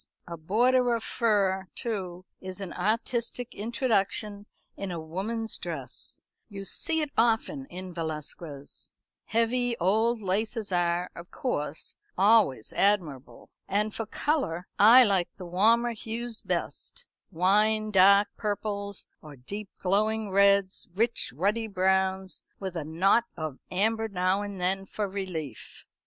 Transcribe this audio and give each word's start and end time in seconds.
A 0.25 0.35
border 0.35 0.95
of 0.95 1.03
fur, 1.03 1.67
too, 1.75 2.25
is 2.39 2.59
an 2.59 2.73
artistic 2.73 3.53
introduction 3.53 4.47
in 4.75 4.89
a 4.89 4.99
woman's 4.99 5.59
dress 5.59 6.23
you 6.49 6.65
see 6.65 7.01
it 7.01 7.11
often 7.15 7.67
in 7.67 7.93
Velasquez. 7.93 8.95
Heavy 9.25 9.77
old 9.77 10.19
laces 10.19 10.71
are, 10.71 11.11
of 11.15 11.29
course, 11.29 11.97
always 12.17 12.73
admirable. 12.73 13.51
And 13.67 13.93
for 13.93 14.07
colour 14.07 14.67
I 14.79 15.03
like 15.03 15.29
the 15.35 15.45
warmer 15.45 15.91
hues 15.91 16.41
best 16.41 17.05
wine 17.29 17.91
dark 17.91 18.29
purples 18.37 19.05
or 19.21 19.35
deep 19.35 19.69
glowing 19.81 20.31
reds; 20.31 20.89
rich 20.95 21.31
ruddy 21.31 21.67
browns, 21.67 22.41
with 22.59 22.75
a 22.75 22.83
knot 22.83 23.25
of 23.37 23.59
amber 23.69 24.07
now 24.07 24.41
and 24.41 24.59
then 24.59 24.87
for 24.87 25.07
relief." 25.07 25.85